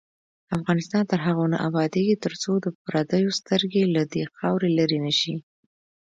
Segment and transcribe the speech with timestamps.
[0.57, 5.35] افغانستان تر هغو نه ابادیږي، ترڅو د پردیو سترګې له دې خاورې لرې نشي.